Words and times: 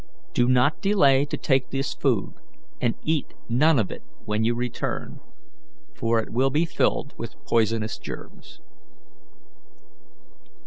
Do 0.33 0.47
not 0.47 0.81
delay 0.81 1.25
to 1.25 1.37
take 1.37 1.69
this 1.69 1.93
food, 1.93 2.33
and 2.81 2.95
eat 3.03 3.35
none 3.47 3.77
of 3.77 3.91
it 3.91 4.01
when 4.25 4.43
you 4.43 4.55
return, 4.55 5.19
for 5.93 6.19
it 6.19 6.31
will 6.31 6.49
be 6.49 6.65
filled 6.65 7.13
with 7.19 7.35
poisonous 7.45 7.99
germs." 7.99 8.61